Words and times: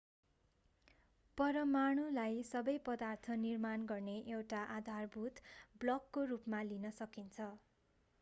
परमाणुलाई 1.37 2.39
सबै 2.47 2.73
पदार्थ 2.87 3.29
निर्माण 3.41 3.85
गर्ने 3.91 4.15
एउटा 4.31 4.63
आधारभूत 4.77 5.43
ब्लकको 5.77 6.25
रूपमा 6.33 6.63
लिन 6.71 6.93
सकिन्छ 6.95 7.51